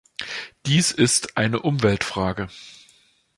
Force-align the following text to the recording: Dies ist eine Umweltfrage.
Dies 0.65 0.89
ist 0.91 1.37
eine 1.37 1.59
Umweltfrage. 1.61 2.47